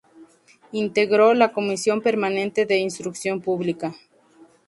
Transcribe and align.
Integró 0.71 1.35
la 1.35 1.51
Comisión 1.53 2.01
permanente 2.01 2.65
de 2.65 2.79
Instrucción 2.79 3.39
Pública. 3.39 3.93